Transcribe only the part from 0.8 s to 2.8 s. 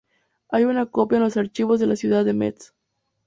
copia en los archivos de la ciudad de Metz.